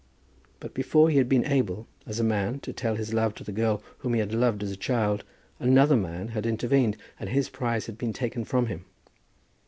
[0.59, 3.51] But before he had been able, as a man, to tell his love to the
[3.51, 5.23] girl whom he had loved as a child,
[5.59, 8.85] another man had intervened, and his prize had been taken from him.